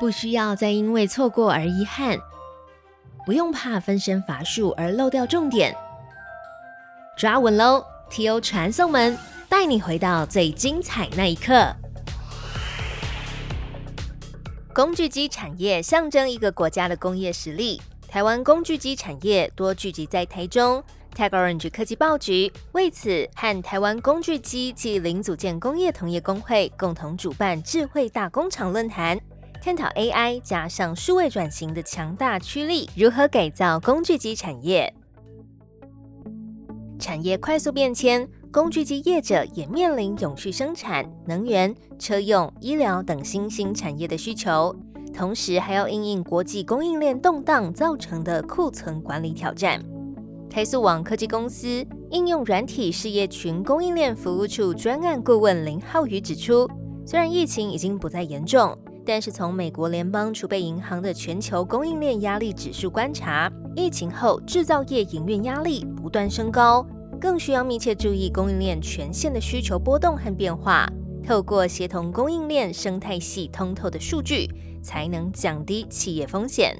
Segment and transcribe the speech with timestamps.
[0.00, 2.18] 不需要再因为错过而遗憾，
[3.24, 5.74] 不用怕分身乏术而漏掉重点。
[7.16, 8.40] 抓稳喽！T.O.
[8.40, 9.16] 传送门
[9.48, 11.74] 带你回到最精彩那一刻。
[14.74, 17.80] 工具机产业象征一个国家的工业实力。
[18.08, 20.82] 台湾工具机产业多聚集在台中
[21.16, 29.18] ，TechOrange 科技报局为此和台湾工具机及零组件工业同业工会共同主办智慧大工厂论坛，
[29.64, 34.92] 探讨 AI 加上数位转型的强大驱力如何改造工具机产业。
[36.98, 44.76] 产业快速变迁，工具机业者也面临永续生产、能源、车用、医疗等新兴产业的需求，
[45.14, 49.82] 同时还要应应国际供应链动荡造成的库存管理挑战。
[50.50, 56.68] 台塑网科技公司应用软体事业群供应链服务处专案顾问林浩宇指出，
[57.06, 66.86] 虽然疫情已经不再严重，但是从美国联邦储备银行的全球供应链压力指数观察，疫情后制造业营运压力不断升高。
[67.20, 70.86] 更需要密切注意供应链全线的需求波动和变化，
[71.26, 74.50] 透过协同供应链生态系通透的数据，
[74.82, 76.76] 才能降低企业风险。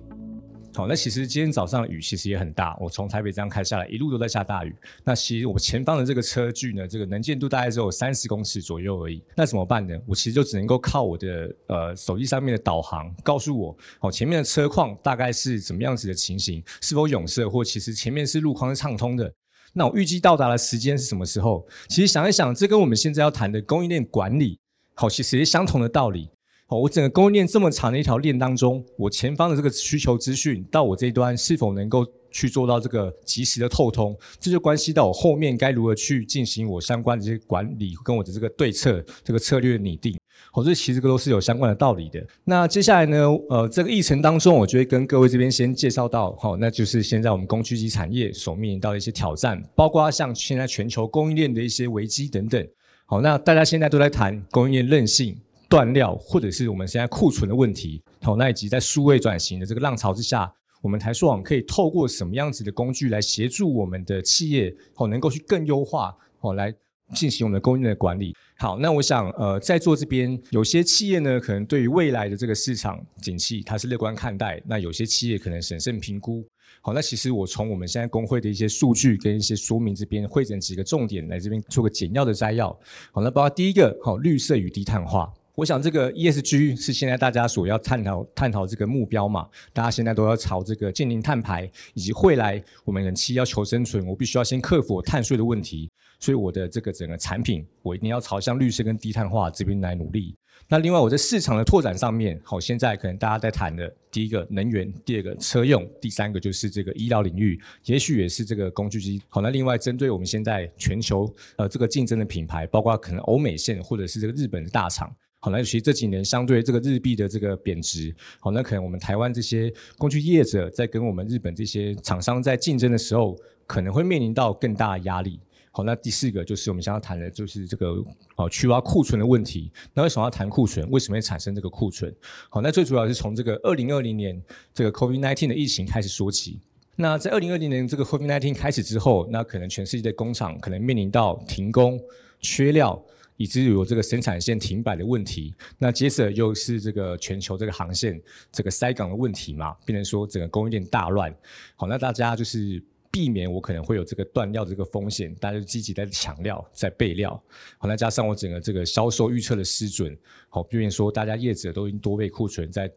[0.76, 4.74] 好，那其实今天早上雨其实也很大，我从台北这样开下来，一路都在下大雨。
[5.04, 9.22] 那其实我前方的这个车距呢，这个能见度大概只有三十公尺左右而已。
[9.36, 9.96] 那怎么办呢？
[10.04, 19.32] 我其实就只能够靠我的呃手机上面的导航，告诉我哦前面的车况大概是怎么样子的情形，是否拥塞，或其实前面是路况是畅通的。
[19.72, 21.64] 那我预计到达的时间是什么时候？
[21.88, 24.58] 其实想一想，这跟我们现在要谈的供应链管理，
[24.94, 26.30] 好，其实也相同的道理。
[26.66, 40.18] 好，我整个供应链这么长的一条链当中，我前方的这个需求资讯到我这一端是否能够去做到这个及时的透通，这就关系到我后面该如何去进行我相关的这些管理跟我的这个对策、这个策略的拟定。
[40.50, 42.24] 好，这其实都是有相关的道理的。
[42.44, 43.18] 那接下来呢？
[43.50, 52.66] 呃，这个议程当中，我就会跟各位这边先介绍到，好，那就是现在我们工具机产业所面临到的一些挑战，包括像现在全球供应链的一些危机等等。
[53.04, 55.36] 好，那大家现在都在谈供应链韧性、
[55.74, 58.00] 断料，或者是我们现在库存的问题。
[58.22, 60.48] 好，那以及在数位转型的这个浪潮之下，
[60.80, 66.72] 我们台数网可以透过什么样子的工具来协助我们的企业，好，能够去更优化，好来。
[67.14, 68.34] 进行我们的供应链的管理。
[68.56, 76.42] 好，那我想，呃，在座这边有些企业呢，可能对于未来的这个市场景气，它是乐观看待；那有些企业可能审慎评估。
[76.80, 82.70] 好，那其实我从我们现在工会的一些数据跟一些说明这边，汇整几个重点来这边做个简要的摘要。
[83.12, 85.30] 好，那包括第一个，好，绿色与低碳化。
[85.56, 89.48] 我想这个 ESG 是现在大家所要探讨探讨这个目标嘛？
[89.72, 95.88] 大家现在都要朝这个近零碳排，以及未来我们人期要求生存，我必须要先克服碳税的问题。
[96.18, 100.34] 所以我的这个整个产品，我一定要朝向绿色跟低碳化这边来努力。
[100.66, 109.22] 那另外我在市场的拓展上面，好，现在可能大家在谈的第一个能源，第二个车用，第三个就是这个医疗领域，也许也是这个工具机。
[109.28, 115.14] 好，那另外针对我们现在全球呃这个竞争的品牌，包括可能欧美线或者是这个日本的大厂。
[115.44, 125.38] 好，那其实这几年相对这个日币的这个贬值，好，那可能我们台湾这些工具业者在跟我们日本这些厂商在竞争的时候，可能会面临到更大的压力。
[125.70, 128.02] 好，那第四个就是我们想要谈的，就是这个
[128.36, 129.70] 哦去挖库存的问题。
[129.92, 130.90] 那为什么要谈库存？
[130.90, 132.10] 为什么会产生这个库存？
[132.48, 134.42] 好，那最主要是从这个二零二零年
[134.72, 136.58] 这个 COVID-19 的疫情开始说起。
[136.96, 142.00] 那在二零二零年这个 COVID-19 开始之后，那可能全世界的工厂可能面临到停工、
[142.40, 143.04] 缺料。
[143.36, 148.20] 以至于有这个生产线停摆的问题，那接着又是这个全球这个航线
[148.52, 151.34] 这个塞港的问题嘛，变成说整个供应链大乱。
[151.74, 152.80] 好，那大家就是
[153.10, 157.30] 避免我可能会有这个断料的这个风险，大家就积极在抢料、在备料。
[157.78, 160.16] 好，那加上我整个这个销售预测的失准，
[160.48, 162.90] 好，避免说大家业者都已经多备库存在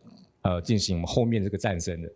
[0.43, 2.11] 呃进行我们后面这个战争的，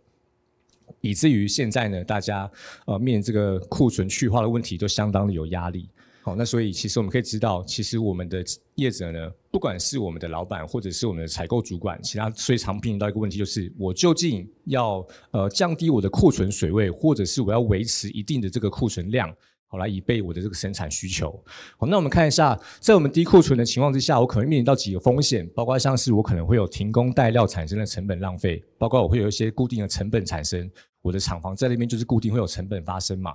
[1.01, 2.49] 以至于现在呢，大家
[2.85, 5.89] 呃面临这个库存去化的问题都相当的有压力。
[6.23, 8.43] 好，那所以其实我们可以知道，其实我们的
[8.75, 19.34] 业者呢，不管是我们的老板，或者是我们的采购主管，其他最常面临到一个问题，就是我究竟要呃降低我的库存水位，或者是我要维持一定的这个库存量，
[19.66, 21.31] 好来以备我的这个生产需求。
[21.75, 30.69] 好，那我们看一下，在我们低库存的情况之下，我可能面临到几个风险，包括像是我可能会有停工待料产生的成本浪费，包括我会有一些固定的成本产生，
[31.01, 33.34] 我的厂房在那边就是固定会有成本发生嘛。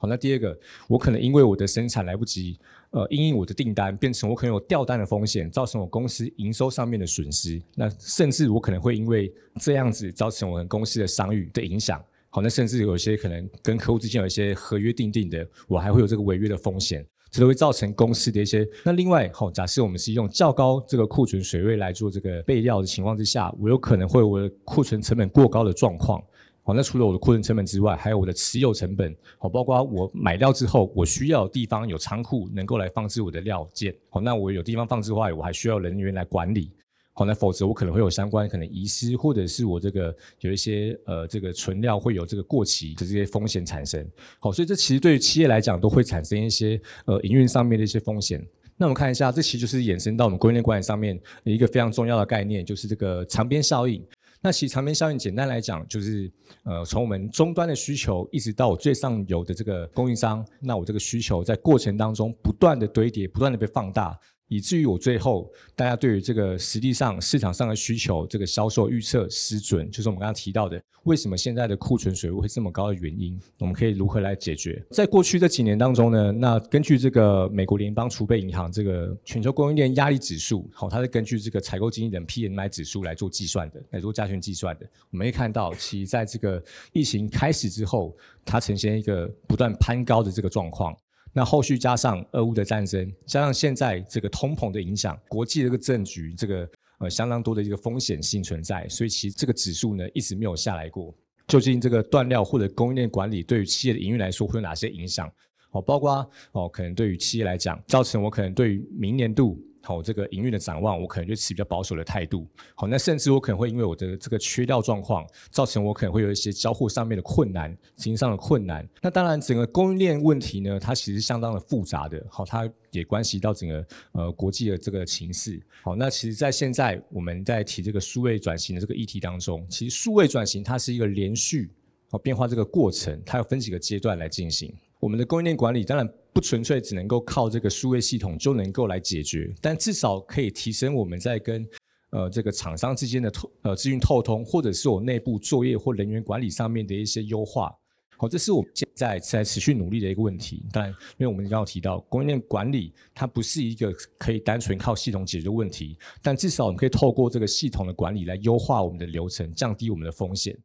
[0.00, 0.56] 好，那第二个，
[0.88, 2.56] 我可能因为我的生产来不及，
[2.90, 7.60] 呃，因应我的订单，变成我可能有掉单的风险，造成我公司营收上面的损失。
[7.74, 12.00] 那甚至我可能会因为这样子造成我们公司的商誉的影响。
[12.30, 17.04] 好，那甚至有些可能跟客户之间有一些合约订定的，我还会有这个违约的风险。
[17.30, 18.66] 这都会造成公司的一些。
[18.82, 26.22] 那另外，好，假设我们是用较高这个库存水位来做这个备料的情况之下，我有可能会我的库存成本过高的状况。
[26.68, 33.94] 好，那除了我的库存成本之外，还有我的持有成本，好，包括我买料之后，我需要地方有仓库能够来放置我的料件。
[34.10, 36.70] 好，那我有地方放置外，我还需要人员来管理。
[37.14, 44.06] 好，那否则我可能会有相关可能遗失，或者是我这个有一些呃这个存料会有这个过期的这些风险产生。
[44.38, 48.46] 好，所以这其实对于企业来讲都会产生一些呃营运上面的一些风险。
[48.76, 54.04] 那我们看一下，这其实就是衍生到我们供应链管理上面一个非常重要的概念，就是这个长边效应。
[54.40, 56.30] 那其实长边效应简单来讲，就是
[56.64, 64.18] 呃从我们终端的需求一直到我最上游的这个供应商，那我这个需求在过程当中不断的堆叠，不断的被放大。
[64.48, 74.82] 以至于我最后，大家对于这个实际上市场上的需求，这个销售预测失准，就是我们刚刚提到的，为什么现在的库存水位会这么高的原因，我们可以如何来解决？
[74.90, 84.88] 在过去这几年当中呢，那根据这个美国联邦储备银行这个全球供应链压力指数，好，它是根据这个采购经理人 PMI 指数来做计算的，来做加权计算的。
[85.10, 86.62] 我们可以看到，其在这个
[86.92, 90.96] 疫情开始之后，它呈现一个不断攀高的这个状况。
[91.32, 101.14] 那后续加上俄乌的战争，加上现在这个通膨的影响，国际这个政局，这个呃相当多的一个风险性存在，所以其实这个指数呢一直没有下来过。
[101.46, 105.30] 究竟这个断料或者供应链管理对于企业的营运来说会有哪些影响？
[105.70, 109.62] 哦，包括哦，可能对于企业来讲，造成我可能对于明年度。
[109.88, 112.46] 好，这个营运的展望，我可能就持比较保守的态度。
[112.74, 118.86] 好，那甚至我可能会因为我的这个缺料状况，造成我可能会有一些交货上面的困难，执行上的困难。
[119.00, 122.22] 那当然，整个供应链问题呢，它其实相当的复杂的。
[122.28, 125.58] 好，它也关系到整个呃国际的这个情势。
[125.82, 131.70] 好，那其实，在现在我们在提这个数位转型的这个议题当中，其实数位转型它是一个连续
[132.10, 134.70] 好变化这个过程，它要分几个阶段来进行。
[135.00, 141.66] 我们的供应链管理当然不纯粹只能够靠这个数位系统就能够来解决，但至少可以提升我们在跟
[142.10, 147.72] 呃这个厂商之间的透呃资讯透通，或者是我内部作业或人员管理上面的一些优化。
[148.16, 150.66] 好，这是我们现在在持续努力的一个问题。
[150.72, 160.58] 当然，因为我们刚刚提到供应链管理，它不是一个可以单纯靠系统解决问题，但至少我们可以透过这个系统的管理来优化我们的流程，降低我们的风险。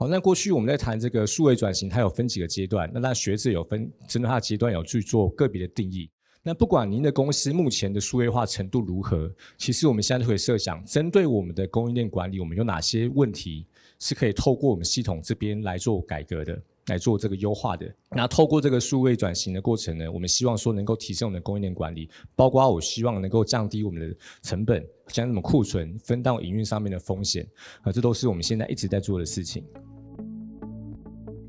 [0.00, 2.90] 好，那过去我们在谈这个数位转型，它有分几个阶段。
[2.90, 6.10] 那那学者有分针对它的阶段有去做个别的定义。
[6.42, 13.66] 那不管您的公司目前的数位化程度如何，其实我们现在就可以设想，针对我们的供应链管理，我们有哪些问题
[13.98, 17.86] 是可以透过我们系统这边来做改革的，来做这个优化的。
[18.08, 27.46] 那透过这个数位转型的过程呢，我们希望说能够提升我们的供应链管理，包括我希望能够降低我们的成本，将什么库存分到营运上面的风险，
[27.82, 29.62] 啊，这都是我们现在一直在做的事情。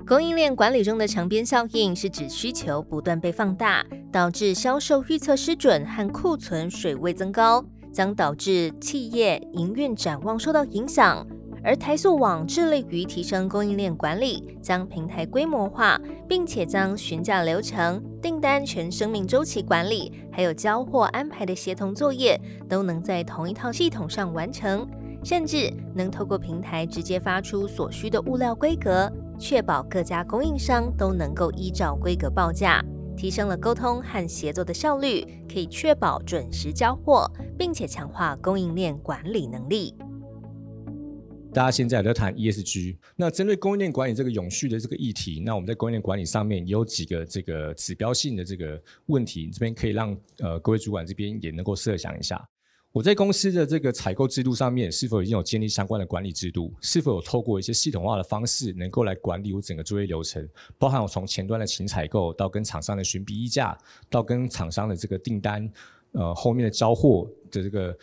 [0.08, 7.64] 供应链管理中的长边效应是指需求不断被放大，导致销售预测失准和库存水位增高，
[7.94, 11.26] 将导致企业营运展望受到影响。
[11.64, 24.88] 而台塑网致力于提升供应链管理，将平台规模化，并且将询价流程、订单全生命周期管理，还有交货安排的协同作业，都能在同一套系统上完成，
[25.24, 29.10] 甚至能透过平台直接发出所需的物料规格。
[29.42, 32.80] 确保各家供应商都能够依照规格报价，
[33.18, 37.28] 提升了沟通和协作的效率，可以确保准时交货，
[37.58, 39.96] 并且强化供应链管理能力。
[41.52, 52.48] 大家现在在谈 ESG，那针对供应链管理这个永续的这个议题，那我们在供应链管理上面也有几个这个指标性的这个问题，这边可以让呃各位主管这边也能够设想一下。
[52.94, 56.74] 我在公司的这个采购制度上面，是否已经有建立相关的管理制度？
[56.82, 60.46] 是否有透过一些系统化的方式，能够来管理我整个作业流程？
[60.78, 63.78] 包含我从前端的请采购，到跟厂商的询比议价，
[64.10, 65.72] 到跟厂商的这个订单，
[66.12, 67.98] 呃，后面的交货的这个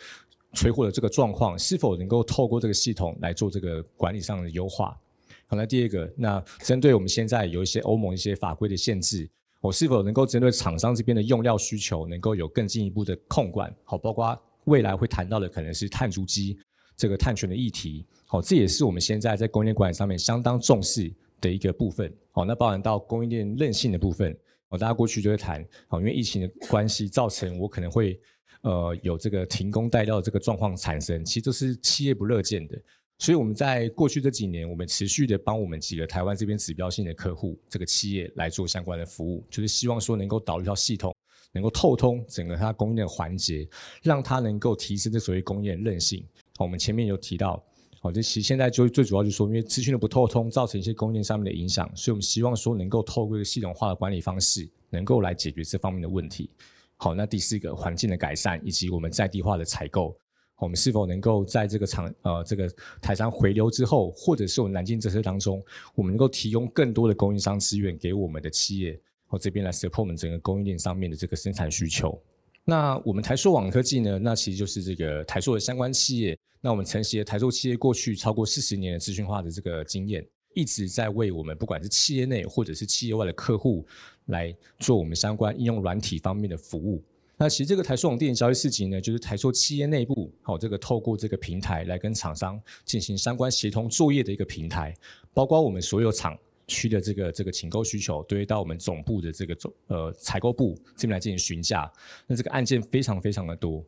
[0.53, 4.99] 催货的这个状况，是否能够透过这个系统来做这个管理上的优化？
[5.45, 9.29] 好，那第二个，那针对我们现在有一些欧盟一些法规的限制，
[9.61, 13.71] 我是否能够针对厂商这边的用料需求，能够有更进一步的控管？
[13.83, 14.35] 好，包括。
[14.69, 16.57] 未来会谈到的可能是碳足迹
[16.95, 21.11] 这个碳权的议题，好，这也是我们现在在供应链管理上面相当重视
[21.41, 24.31] 的一个部分，好，那包含到供应链韧性的部分，
[24.69, 28.19] 哦，大家过去就会谈，好，因为疫情的关系，造成我可能会
[28.61, 32.77] 呃有这个停工待料的这个状况产生，其实这是企业不乐见的，
[33.17, 41.15] 所以我们在过去这几年，我们持续的帮我们几个台湾这边指标性的客户这个企业来做相关的服务，就是希望说能够导入一套系统。
[41.51, 43.67] 能够透通整个它供应链环节，
[44.03, 46.25] 让它能够提升这所谓供应链韧性。
[46.59, 47.63] 我们前面有提到，
[47.99, 56.49] 好，这其实现在就最主要就是说，因为资讯的不透通，造成一些供应链上面的影响，所以我们希望说能够透过系统化的管理方式，能够来解决这方面的问题。
[56.97, 60.15] 好，那第四个环境的改善以及我们在地化的采购，
[60.57, 62.69] 我们是否能够在这个厂呃这个
[63.01, 65.63] 台商回流之后，或者是我们南京这车当中，
[65.95, 68.99] 我们能够提供更多的供应商资源给我们的企业，
[69.29, 72.19] 我这边来 support 我们整个供应链上面的这个生产需求。
[72.65, 74.19] 那我们台硕网科技呢？
[74.19, 76.37] 那其实就是这个台硕的相关企业。
[76.61, 83.87] 那我们承袭了台硕企业过去超过四十年的资讯化的这个经验，一直在为我们不管是企业内或者是企业外的客户
[84.25, 87.01] 来做我们相关应用软体方面的服务。
[87.37, 94.93] 那其实这个台硕网电子交易市集呢，就是台硕企业内部好这个透过这个平台来跟厂商进行相关协同作业的一个平台，
[95.33, 96.37] 包括我们所有厂。
[96.69, 101.91] 区的这个这个请购需求，都会到我们总部的这个总呃采购部这边来进行询价，
[102.27, 103.83] 那这个案件非常非常的多。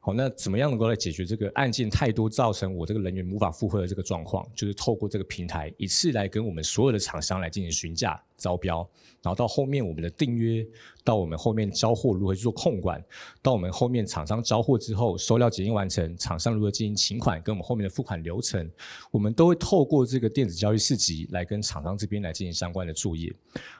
[0.00, 4.48] 好，那怎么样能够来解决这个案件太多造成我这个人员无法负荷的这个状况？
[4.54, 8.78] 就是透过这个平台一次来跟我们所有的厂商来进行询价招标，
[9.22, 10.66] 然后到后面我们的订约。
[11.06, 13.00] 到我们后面交货如何去做控管，
[13.40, 18.68] 到我们后面厂商交货之后收料检验完成，厂商如何进行请款，跟我们后面的付款流程，
[19.12, 23.32] 我们都会透过这个电子交易市集来跟厂商这边来进行相关的作业。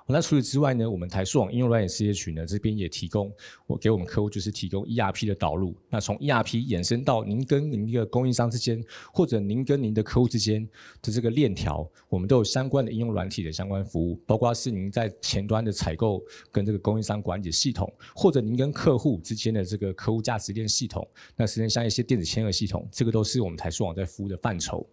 [0.07, 3.33] 那除此之外呢，我们台数网应用软件事业群呢这边也提供
[3.67, 5.75] 我给我们客户就是提供 ERP 的导入。
[5.91, 8.81] 那从 ERP 衍生到您跟您一个供应商之间，
[9.13, 10.65] 或者您跟您的客户之间
[11.03, 17.17] 的这个链条，我们都有相关的应用软体的相关服务，包括是您在前端的采购跟这个供应商。
[17.27, 24.87] 管理系统，或者您跟客户之间的这个客户价值链系统，那实际上像一些电子签合系统，这个都是我们台数网在服务的范畴。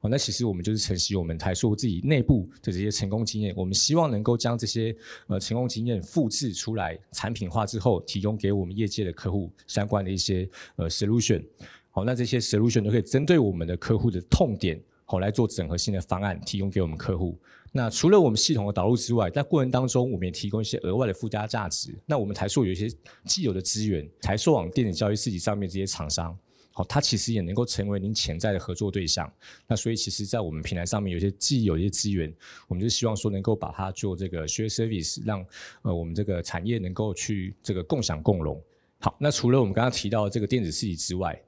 [0.00, 4.94] 哦，那其实我们就是承袭我们台数自己内部的这些成功经验，我们希望能够将这些
[5.28, 10.46] 呃成功经验复制出来，产品化之后，提供给我们业界的客户相关的一些
[10.76, 11.42] 呃 solution。
[11.90, 17.38] 好，那这些 solution 都可以针对我们的客户的痛点，好来做整合性的方案，提供给我们客户。
[17.74, 21.94] 那除了我们系统的导入之外，在过程当中，我们也提供一些额外的附加价值。
[22.04, 22.86] 那我们台硕有一些
[23.24, 26.36] 既有的资源，台硕网电子交易市集上面这些厂商，
[26.72, 29.32] 好，它其实也能够成为您潜在的合作对象。
[29.66, 32.30] 那所以，其实，在我们平台上面有些既有一些资源，
[32.68, 35.42] 我们就希望说能够把它做这个 share service，让
[35.80, 38.62] 呃我们这个产业能够去这个共享共荣。
[39.00, 41.40] 好，那除了我们刚刚提到这个电子市集之外，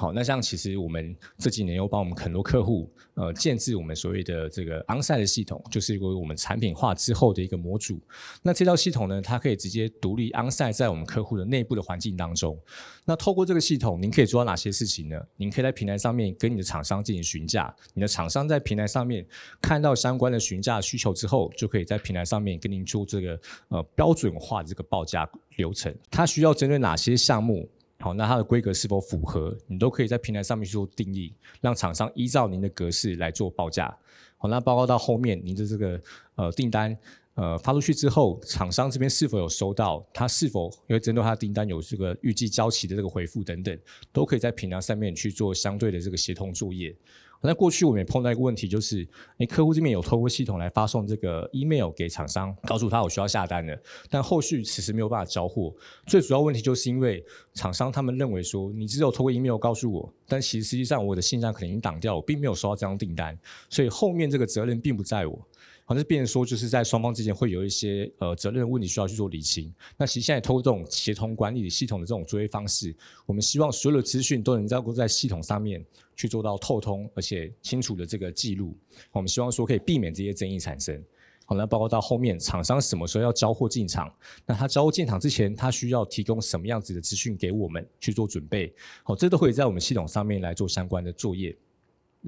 [0.00, 8.00] 好，那像其实我们这几年又帮我们很多客户，呃，建制我们所谓的这个 onsite 的系统，就是一个我们产品化之后的一个模组。
[8.40, 12.56] 那这套系统呢，它可以直接独立 onsite 在我们客户的内部的环境当中。
[13.04, 15.20] 那透过这个系统，您可以做到哪些事情呢？
[15.36, 19.26] 您可以在平台上面跟你的厂商进行询价，你的厂商在平台上面
[19.60, 25.92] 看到相关的询价需求之后，就可以在平台上面跟您做这个呃标准化的这个报价流程。
[26.08, 27.68] 它需要针对哪些项目？
[28.00, 29.56] 好，那它的规格是否符合？
[29.66, 33.92] 你都可以在平台上面去做定义，让厂商依照您的格式来做报价。
[34.36, 36.00] 好，那报告到后面您的这个
[36.36, 36.96] 呃订单
[37.34, 40.06] 呃发出去之后，厂商这边是否有收到？
[40.14, 43.76] 他是否因为针对他的订单有这个预计交期的这个回复等等，
[44.12, 46.94] 都可以在平台上面去做相对的这个协同作业。
[47.40, 49.06] 那过去我们也碰到一个问题，就是
[49.38, 53.80] 诶，客户这边有透过系统来发送这个 email 给厂商，告诉他我需要下单的，
[54.10, 55.72] 但后续其实没有办法交货。
[56.06, 63.38] 最主要问题就是因为厂商他们认为说，你只有透过 email 告诉我，但其实实际上我的信箱可能已经挡掉，我并没有收到这张订单，
[63.70, 65.48] 所以后面这个责任并不在我。
[65.88, 69.72] 好像变成说，就是在双方之间会有一些呃责任问题需要去做理清。
[69.96, 75.82] 那其实现在通过这种协同管理系统的这种作业方式，我们希望所有的资讯都能够在系统上面
[76.14, 78.76] 去做到透通而且清楚的这个记录。
[79.12, 81.02] 我们希望说可以避免这些争议产生。
[81.46, 84.14] 好，那包括到后面厂商什么时候要交货进场，
[84.44, 88.70] 那他交货进场之前，他需要提供什么样子的资讯给我们去做准备？
[89.02, 91.56] 好，这都会在我们系统上面来做相关的作业。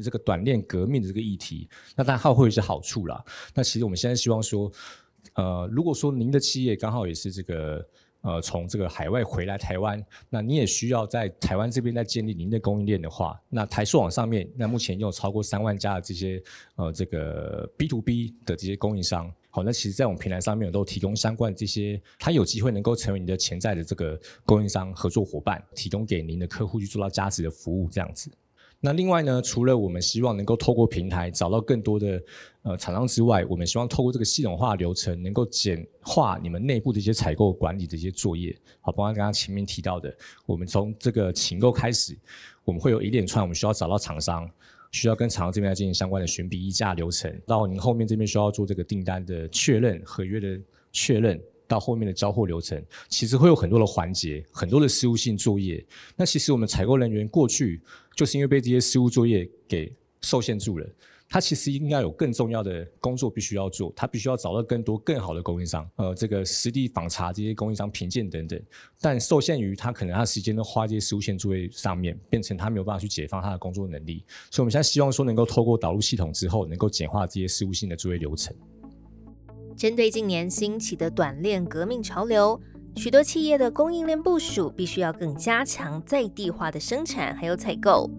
[0.02, 3.24] 这个短链革命的这个议题，那当然它会有一些好处啦。
[3.54, 4.70] 那其实我们现在希望说，
[5.34, 7.86] 呃，如果说您的企业刚好也是这个
[8.22, 16.42] 呃从这个海外回来台湾，那你也需要在台湾这边再建立您的供应链的话，那台数网上面那目前有超过三万家的这些
[16.76, 28.30] 呃这个 B to B 的这些供应商，好，那其实在我们平台上面都提供相关这些，它有机会能够成为你的潜在的这个供应商合作伙伴，提供给您的客户去做到价值的服务这样子。
[28.82, 32.22] 那另外呢，除了我们希望能够透过平台找到更多的
[32.62, 38.56] 呃厂商之外，我们希望透过这个系统化流程，能够简化你们内部的一些采购管理的一些作业。
[38.80, 40.10] 好，包括刚刚前面提到的，
[40.46, 42.16] 我们从这个请购开始，
[42.64, 44.50] 我们会有一连串我们需要找到厂商，
[44.92, 50.58] 需要跟厂商这边来进行相关的询比议价流程，到您后面这边需要做这个订单的确认、合约的
[50.90, 51.38] 确认。
[51.70, 55.86] 到后面的交货流程，其实会有很多的环节，很多的事务性作业。
[56.16, 57.80] 那其实我们采购人员过去
[58.16, 60.86] 就是因为被这些事务作业给受限住了。
[61.32, 68.60] 他其实应该有更重要的工作必须要做，他必须要找到更多更好的供应商，呃，这个实地访查这些供应商评鉴等等。
[69.00, 74.24] 但受限于他可能他时间都花这些实务线作业上面，变成他没有办法去解放他的工作能力。
[74.50, 78.52] 所以我们现在希望说能够透过导入系统之后，能够简化这些事务性的作业流程。
[79.80, 82.60] 针对近年兴起的短链革命潮流，
[82.96, 88.10] 许多企业的供应链部署必须要更加强在地化的生产还有采购。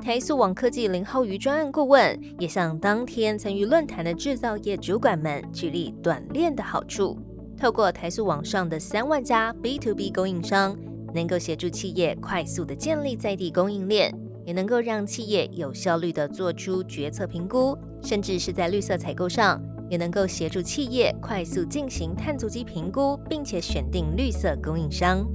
[0.00, 7.18] 台塑网科技林浩瑜专案顾问也向当天参与论坛的制造业主管们举例短链的好处。
[7.56, 10.78] 透过台塑网上的三万家 B to B 供应商，
[11.12, 14.14] 能够协助企业快速的建立在地供应链，
[14.46, 19.60] 也能够让企业有效率的做出决策评估，甚至是在绿色采购上，
[19.90, 25.26] 也能够协助企业快速进行碳足迹评估，并且选定绿色供应商。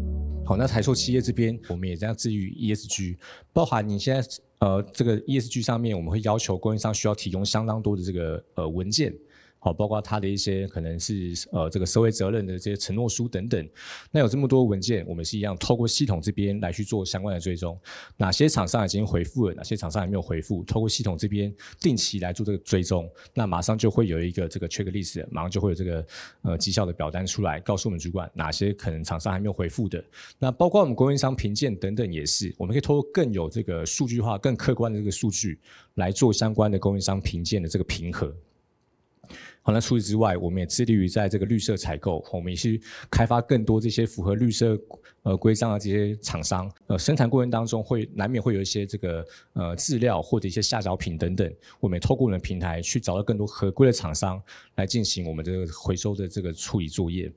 [0.46, 3.18] 好，那台塑企业这边，我们也在治愈 ESG，
[3.52, 4.28] 包含你现在。
[4.60, 9.14] 呃，这个 ESG 上面，我们会要求供应商需要提供相当多的这个呃文件。
[9.64, 13.70] 好，包括他的一些可能是呃这个社会责任的这些承诺书等等。
[14.12, 17.80] 那有这么多文件，我们是一样透过系统这边来去做相关的追踪。
[18.18, 20.66] 哪些厂商已经回复了，哪些厂商还没有回复？
[20.66, 26.06] 透过系统这边定期来做这个追踪，那马上就会有一个这个 checklist，马上就会有这个
[26.42, 30.04] 呃绩效的表单出来，告诉我们主管哪些可能厂商还没有回复的。
[30.38, 35.58] 那包括我们供应商评鉴等等也是，我们可以透过更有这个数据化、更客观的这个数据
[35.94, 38.36] 来做相关的供应商评鉴的这个评核。
[39.66, 42.78] 好，那除此之外，我们也致力于在这个绿色采购，我们也是
[43.10, 44.78] 开发更多这些符合绿色
[45.22, 46.70] 呃规章的这些厂商。
[46.88, 54.42] 呃，生产过程当中会难免会有一些这个呃资料或者一些下脚品等等，我们也透过我们的平台去找到更多合规的厂商
[54.76, 57.32] 来进行我们这个回收的这个处理作业。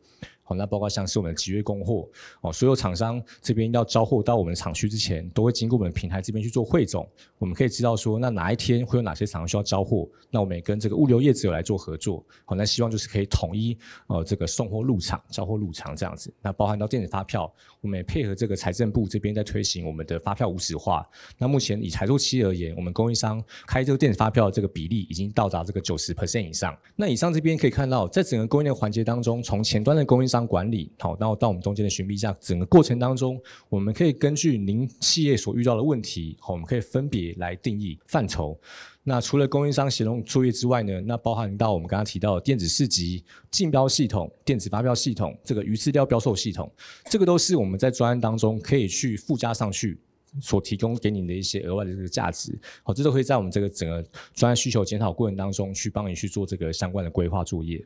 [0.49, 2.09] 好，那包括像是我们的集约供货
[2.41, 7.07] 哦，所有厂商这边要交货到我们厂区之前，都会经过我们平台这边去做汇总。
[7.37, 12.25] 我们可以知道说，那哪一天会有哪些厂商需要交货，那我们也跟这个物流业者来做合作。
[12.45, 13.77] 好，那希望就是可以统一
[14.07, 16.33] 呃这个送货入场、交货入场这样子。
[16.41, 21.07] 那包含到电子发票，我们也配合这个财政部这边在推行我们的发票无纸化。
[21.39, 26.77] 那目前以财务期而言，我们供应商开这个电子发票的这个比例已经到达这个九十 percent 以上。
[26.95, 38.59] 那以上这边可以看到，在整个供应链环节当中，从前端的供应商商管理好，然后到我们中间的寻觅价，整个过程当中，我们可以根据您企业所遇到的问题，好，我们可以分别来定义范畴。
[39.03, 46.71] 那除了供应商协同作业之外呢，那包含到我们刚刚提到的电子市集、竞标系统、电子发票系统、这个鱼饲料标售系统，
[47.09, 49.97] 这个都是我们在专案当中可以去附加上去，
[50.41, 52.59] 所提供给你的一些额外的这个价值。
[52.83, 57.83] 好，这都可以在我们这个整个专案需求检讨过程当中，去帮你去做这个相关的规划作业。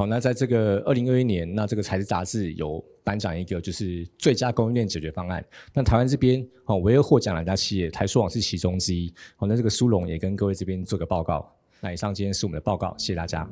[0.00, 5.44] 好，那在这个二零二一年，那这个财资杂志有颁奖一个就是最佳供应链解决方案。
[5.74, 9.12] 那台湾这边哦，唯二获奖两家企业，台塑网是其中之一。
[9.36, 11.46] 好，那这个苏龙也跟各位这边做个报告。
[11.82, 13.46] 那以上今天是我们的报告，谢谢大家。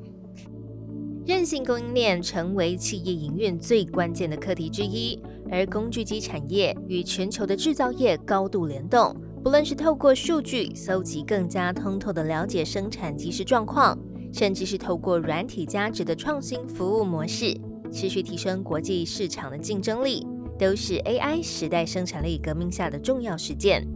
[1.26, 13.98] 韧性供应链成为企业营运最关键的课题之一，而工具机产业与全球的制造业高度联动，不论是透过数据搜集，更加通透的了解生产及时状况。
[14.32, 17.58] 甚至是透过软体价值的创新服务模式，
[17.92, 20.26] 持续提升国际市场的竞争力，
[20.58, 23.86] 都是 AI 时代生产力革命下的重要实践。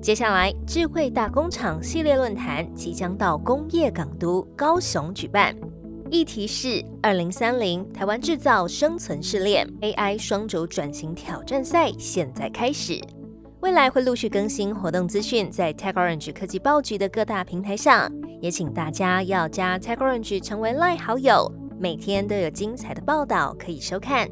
[0.00, 5.56] 接下来，智慧大工厂系列论坛即将到工业港都高雄举办，
[6.10, 13.00] 议题是二零三零台湾制造生存试炼 AI 双轴转型挑战赛，现在开始。
[13.60, 18.08] 未来会陆续更新活动资讯，在 TechOrange 科技报局的各大平台上，
[18.40, 24.28] 也请大家要加 TechOrange 成为 Line 好友，每天都有精彩的报道可以收看。